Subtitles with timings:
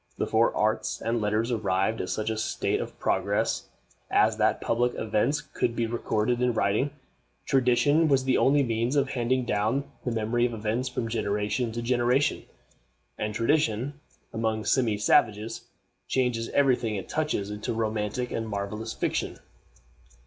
[0.17, 3.67] Before arts and letters arrived at such a state of progress
[4.09, 6.89] as that public events could be recorded in writing,
[7.45, 11.83] tradition was the only means of handing down the memory of events from generation to
[11.83, 12.45] generation;
[13.19, 14.01] and tradition,
[14.33, 15.67] among semi savages,
[16.07, 19.37] changes every thing it touches into romantic and marvelous fiction.